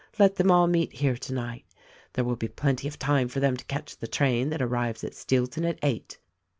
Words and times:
Let 0.17 0.37
them 0.37 0.49
all 0.49 0.65
meet 0.65 0.93
here 0.93 1.15
tonight. 1.15 1.63
There 2.13 2.23
will 2.23 2.35
be 2.35 2.47
plenty 2.47 2.87
of 2.87 2.97
time 2.97 3.27
for 3.27 3.39
them 3.39 3.55
to 3.55 3.65
catch 3.65 3.95
the 3.95 4.07
train 4.07 4.49
that 4.49 4.59
arrives 4.59 5.03
at 5.03 5.13
Steelton 5.13 5.63
at 5.63 5.77
eight. 5.83 6.17